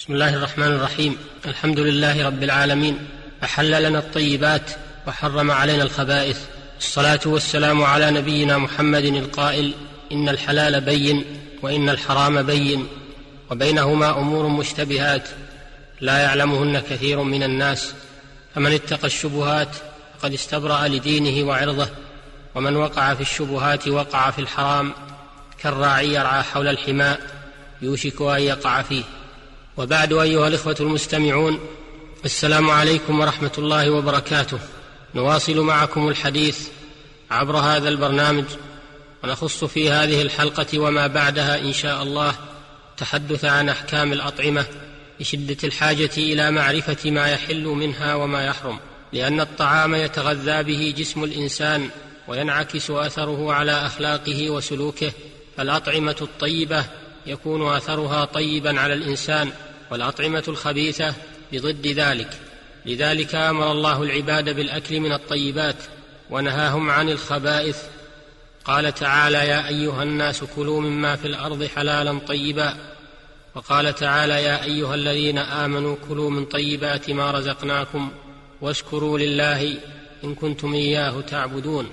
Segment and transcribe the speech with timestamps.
[0.00, 1.16] بسم الله الرحمن الرحيم.
[1.46, 3.08] الحمد لله رب العالمين.
[3.44, 4.70] أحل لنا الطيبات
[5.06, 6.38] وحرم علينا الخبائث.
[6.78, 9.74] الصلاة والسلام على نبينا محمد القائل
[10.12, 11.24] إن الحلال بين
[11.62, 12.86] وإن الحرام بين.
[13.50, 15.28] وبينهما أمور مشتبهات.
[16.00, 17.94] لا يعلمهن كثير من الناس.
[18.54, 19.76] فمن اتقى الشبهات
[20.18, 21.88] فقد استبرأ لدينه وعرضه.
[22.54, 24.92] ومن وقع في الشبهات وقع في الحرام
[25.62, 27.20] كالراعي يرعى حول الحماء
[27.82, 29.04] يوشك أن يقع فيه.
[29.80, 31.60] وبعد أيها الإخوة المستمعون
[32.24, 34.58] السلام عليكم ورحمة الله وبركاته.
[35.14, 36.68] نواصل معكم الحديث
[37.30, 38.44] عبر هذا البرنامج
[39.24, 42.34] ونخص في هذه الحلقة وما بعدها إن شاء الله
[42.96, 44.66] تحدث عن أحكام الأطعمة
[45.20, 48.78] لشده الحاجة إلى معرفة ما يحل منها وما يحرم
[49.12, 51.90] لأن الطعام يتغذى به جسم الإنسان
[52.28, 55.12] وينعكس أثره على أخلاقه وسلوكه
[55.56, 56.84] فالأطعمة الطيبة
[57.26, 59.50] يكون أثرها طيبا على الإنسان
[59.90, 61.14] والأطعمة الخبيثة
[61.52, 62.38] بضد ذلك
[62.86, 65.76] لذلك أمر الله العباد بالأكل من الطيبات
[66.30, 67.82] ونهاهم عن الخبائث.
[68.64, 72.74] قال تعالى يا أيها الناس كلوا مما في الأرض حلالا طيبا.
[73.54, 78.10] وقال تعالى يا أيها الذين آمنوا كلوا من طيبات ما رزقناكم
[78.60, 79.74] واشكروا لله
[80.24, 81.90] إن كنتم إياه تعبدون.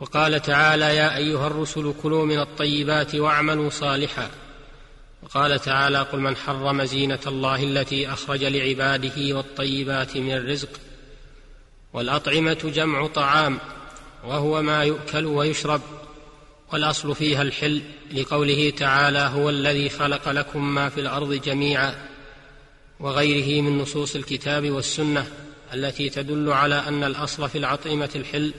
[0.00, 4.30] وقال تعالى يا أيها الرسل كلوا من الطيبات واعملوا صالحا.
[5.22, 10.80] وقال تعالى قل من حرم زينة الله التي أخرج لعباده والطيبات من الرزق
[11.92, 13.58] والأطعمة جمع طعام
[14.24, 15.80] وهو ما يؤكل ويشرب
[16.72, 21.94] والأصل فيها الحل لقوله تعالى هو الذي خلق لكم ما في الأرض جميعا
[23.00, 25.26] وغيره من نصوص الكتاب والسنة
[25.74, 28.52] التي تدل على أن الأصل في العطعمه الحل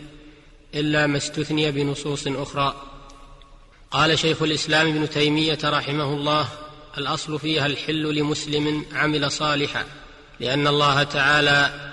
[0.75, 2.90] إلا ما استثني بنصوص أخرى
[3.91, 6.47] قال شيخ الإسلام ابن تيمية رحمه الله
[6.97, 9.85] الأصل فيها الحل لمسلم عمل صالحا
[10.39, 11.91] لأن الله تعالى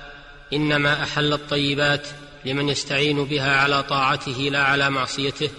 [0.52, 2.08] إنما أحل الطيبات
[2.44, 5.50] لمن يستعين بها على طاعته لا على معصيته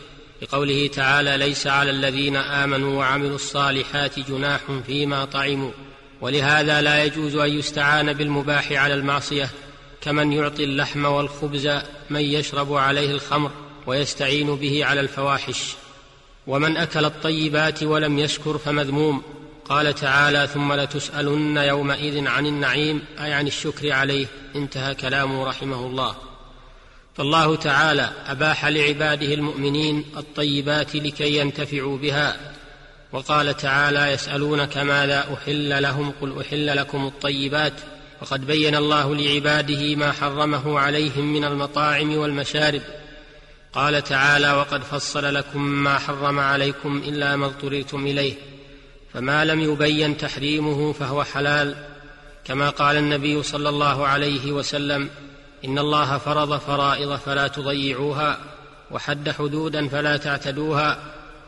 [0.41, 5.71] لقوله تعالى ليس على الذين آمنوا وعملوا الصالحات جناح فيما طعموا
[6.21, 9.49] ولهذا لا يجوز أن يستعان بالمباح على المعصية
[10.01, 11.67] كمن يعطي اللحم والخبز
[12.09, 13.51] من يشرب عليه الخمر
[13.87, 15.78] ويستعين به على الفواحش.
[16.49, 19.21] ومن أكل الطيبات ولم يشكر فمذموم.
[19.65, 23.01] قال تعالى ثم لتسألن يومئذ عن النعيم.
[23.23, 24.25] أي عن الشكر عليه.
[24.55, 26.15] انتهى كلامه رحمه الله.
[27.15, 32.37] فالله تعالى أباح لعباده المؤمنين الطيبات لكي ينتفعوا بها.
[33.11, 37.73] وقال تعالى يسألونك ماذا أحل لهم؟ قل أحل لكم الطيبات.
[38.21, 42.81] وقد بين الله لعباده ما حرمه عليهم من المطاعم والمشارب.
[43.73, 48.33] قال تعالى وقد فصل لكم ما حرم عليكم إلا ما اضطررتم إليه
[49.13, 51.75] فما لم يبين تحريمه فهو حلال
[52.45, 55.09] كما قال النبي صلى الله عليه وسلم
[55.65, 58.37] إن الله فرض فرائض فلا تضيعوها
[58.91, 60.99] وحد حدودا فلا تعتدوها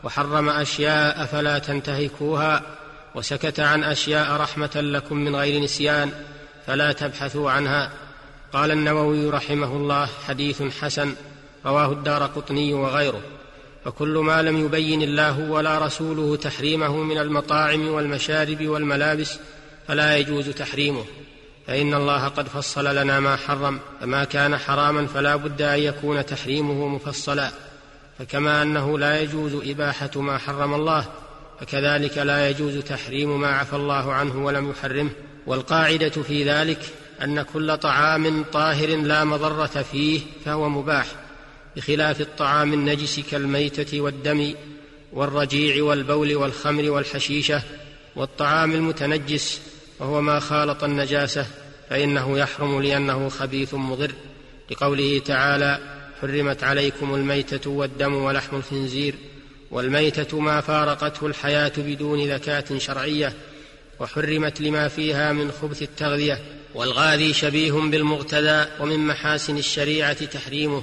[0.04, 2.62] وحرم أشياء فلا تنتهكوها
[3.14, 6.12] وسكت عن أشياء رحمة لكم من غير نسيان
[6.66, 7.90] فلا تبحثوا عنها
[8.52, 11.14] قال النووي رحمه الله حديث حسن
[11.66, 13.20] رواه الدار قطني وغيره.
[13.84, 19.38] فكل ما لم يبين الله ولا رسوله تحريمه من المطاعم والمشارب والملابس
[19.88, 21.04] فلا يجوز تحريمه.
[21.66, 26.88] فإن الله قد فصل لنا ما حرم فما كان حراما فلا بد أن يكون تحريمه
[26.88, 27.50] مفصلا.
[28.18, 31.04] فكما أنه لا يجوز إباحة ما حرم الله
[31.60, 35.10] فكذلك لا يجوز تحريم ما عفى الله عنه ولم يحرمه.
[35.46, 36.78] والقاعدة في ذلك
[37.22, 41.06] أن كل طعام طاهر لا مضرة فيه فهو مباح.
[41.76, 44.54] بخلاف الطعام النجس كالميتة والدم
[45.12, 47.62] والرجيع والبول والخمر والحشيشة
[48.16, 49.60] والطعام المتنجس
[49.98, 51.46] وهو ما خالط النجاسة
[51.90, 54.12] فإنه يحرم لأنه خبيث مضر.
[54.70, 55.78] لقوله تعالى
[56.20, 59.14] حرمت عليكم الميتة والدم ولحم الخنزير
[59.70, 63.32] والميتة ما فارقته الحياة بدون ذكاه شرعية
[64.00, 66.40] وحرمت لما فيها من خبث التغذية
[66.74, 70.82] والغاذي شبيه بالمغتدى ومن محاسن الشريعة تحريمه.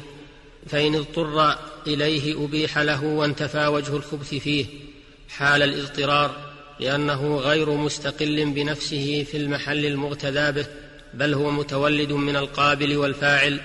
[0.67, 1.55] فإن اضطر
[1.87, 4.65] إليه أبيح له وانتفى وجه الخبث فيه
[5.29, 6.35] حال الاضطرار
[6.79, 10.65] لأنه غير مستقل بنفسه في المحل المغتدى به
[11.13, 13.59] بل هو متولد من القابل والفاعل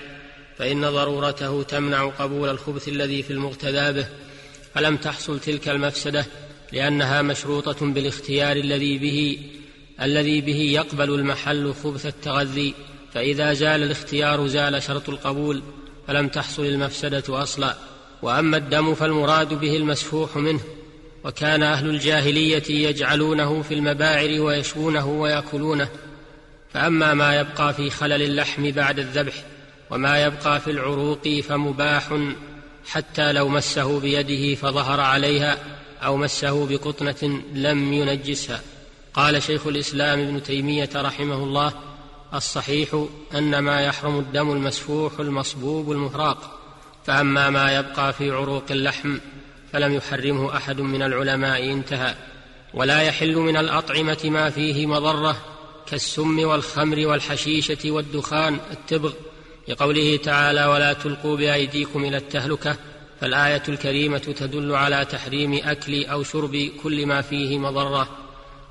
[0.57, 4.07] فإن ضرورته تمنع قبول الخبث الذي في المغتدى به.
[4.75, 6.25] فلم تحصل تلك المفسدة
[6.71, 9.39] لأنها مشروطة بالاختيار الذي به
[10.01, 12.73] الذي به يقبل المحل خبث التغذي
[13.13, 15.63] فإذا زال الاختيار زال شرط القبول.
[16.07, 17.75] فلم تحصل المفسدة أصلا.
[18.21, 20.59] وأما الدم فالمراد به المسفوح منه.
[21.23, 25.89] وكان أهل الجاهلية يجعلونه في المباعر ويشوونه ويأكلونه.
[26.73, 29.33] فأما ما يبقى في خلل اللحم بعد الذبح
[29.91, 32.17] وما يبقى في العروق فمباح
[32.87, 35.57] حتى لو مسه بيده فظهر عليها
[36.03, 38.61] أو مسه بقطنة لم ينجسها.
[39.13, 41.73] قال شيخ الإسلام ابن تيمية رحمه الله
[42.37, 43.05] الصحيح
[43.35, 46.59] أن ما يحرم الدم المسفوح المصبوب المفراق
[47.05, 49.17] فأما ما يبقى في عروق اللحم
[49.73, 52.15] فلم يحرمه أحد من العلماء انتهى
[52.73, 55.37] ولا يحل من الأطعمة ما فيه مضرة
[55.87, 59.13] كالسم والخمر والحشيشة والدخان التبغ
[59.67, 62.77] لقوله تعالى ولا تلقوا بأيديكم إلى التهلكة
[63.21, 68.07] فالآية الكريمة تدل على تحريم أكل أو شرب كل ما فيه مضرة.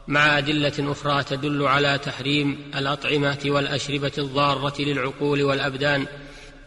[0.09, 6.07] مع أدلة أخرى تدل على تحريم الأطعمة والأشربة الضارة للعقول والأبدان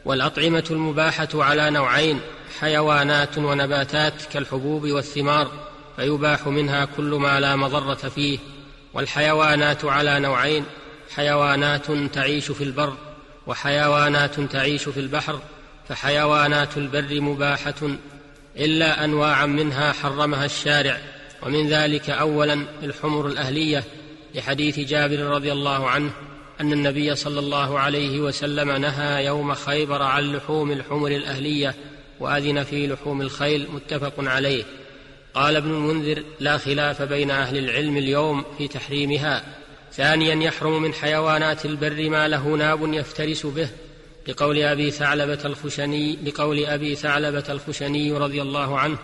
[0.05, 2.19] والأطعمة المباحة على نوعين
[2.59, 5.51] حيوانات ونباتات كالحبوب والثمار
[5.95, 8.39] فيباح منها كل ما لا مضرة فيه
[8.93, 10.65] والحيوانات على نوعين
[11.15, 12.93] حيوانات تعيش في البر
[13.47, 15.39] وحيوانات تعيش في البحر
[15.89, 17.97] فحيوانات البر مباحة
[18.57, 21.01] إلا انواعا منها حرمها الشارع.
[21.43, 23.83] ومن ذلك اولا الحمر الأهلية
[24.35, 26.11] لحديث جابر رضي الله عنه
[26.61, 31.75] أن النبي صلى الله عليه وسلم نهى يوم خيبر عن لحوم الحمر الأهلية
[32.19, 34.63] وأذن في لحوم الخيل متفق عليه.
[35.33, 39.43] قال ابن المنذر لا خلاف بين أهل العلم اليوم في تحريمها.
[39.93, 43.69] ثانيا يحرم من حيوانات البر ما له ناب يفترس به.
[44.27, 48.97] لقول أبي ثعلبة الخشني لقول أبي ثعلبة الخشني رضي الله عنه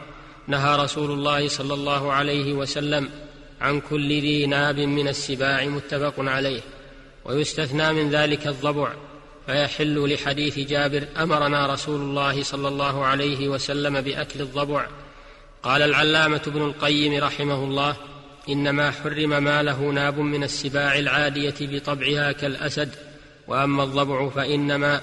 [0.47, 3.09] نهى رسول الله صلى الله عليه وسلم
[3.61, 6.61] عن كل ذي ناب من السباع متفق عليه
[7.25, 8.93] ويستثنى من ذلك الضبع
[9.45, 14.87] فيحل لحديث جابر أمرنا رسول الله صلى الله عليه وسلم بأكل الضبع.
[15.63, 17.95] قال العلامة ابن القيم رحمه الله
[18.49, 22.95] إنما حرم ما له ناب من السباع العادية بطبعها كالأسد
[23.47, 25.01] وأما الضبع فإنما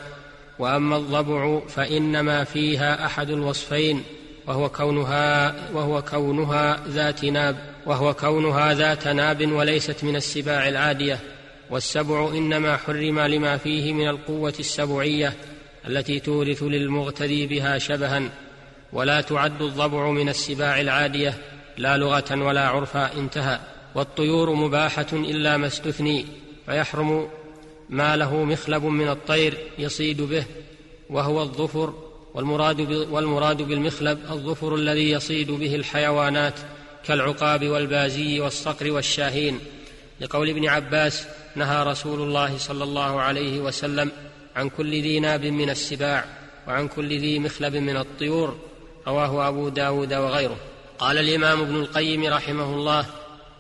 [0.59, 4.05] وأما الضبع فإنما فيها أحد الوصفين
[4.47, 7.57] وهو كونها وهو كونها ذات ناب
[7.87, 11.19] وهو كونها ذات ناب وليست من السباع العادية.
[11.71, 15.35] والسبع إنما حرم لما فيه من القوة السبعية
[15.87, 18.23] التي تورث للمغتدي بها شبها.
[18.93, 21.35] ولا تعد الضبع من السباع العادية
[21.79, 23.59] لا لغة ولا عرفا انتهى.
[23.95, 26.27] والطيور مباحة إلا ما استثني
[26.67, 27.29] فيحرم
[27.91, 30.45] ما له مخلب من الطير يصيد به
[31.11, 31.95] وهو الظفر
[32.35, 32.81] والمراد,
[33.11, 36.55] والمراد بالمخلب الظفر الذي يصيد به الحيوانات
[37.05, 39.59] كالعقاب والبازي والصقر والشاهين.
[40.21, 44.11] لقول ابن عباس نهى رسول الله صلى الله عليه وسلم
[44.57, 46.25] عن كل ذي ناب من السباع
[46.69, 48.59] وعن كل ذي مخلب من الطيور.
[49.07, 50.57] رواه أبو داود وغيره.
[50.99, 53.07] قال الإمام ابن القيم رحمه الله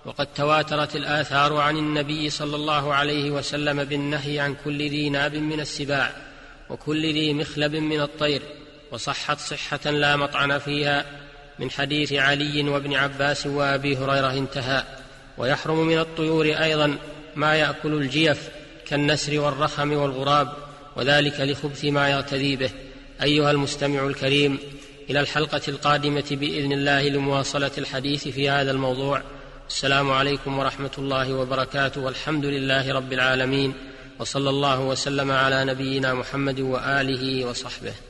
[0.05, 5.61] وقد تواترت الآثار عن النبي صلى الله عليه وسلم بالنهي عن كل ذي ناب من
[5.61, 6.12] السباع
[6.70, 8.43] وكل ذي مخلب من الطير.
[8.93, 11.05] وصحت صحة لا مطعن فيها
[11.59, 14.85] من حديث علي وابن عباس وأبي هريرة انتهى.
[15.39, 16.97] ويحرم من الطيور أيضا
[17.37, 18.49] ما يأكل الجيف
[18.87, 20.53] كالنسر والرخم والغراب
[20.97, 22.71] وذلك لخبث ما يرتدي به.
[23.23, 24.59] أيها المستمع الكريم
[25.11, 29.23] إلى الحلقة القادمة بإذن الله لمواصلة الحديث في هذا الموضوع.
[29.69, 32.01] السلام عليكم ورحمة الله وبركاته.
[32.01, 33.75] والحمد لله رب العالمين
[34.19, 38.09] وصلى الله وسلم على نبينا محمد وآله وصحبه.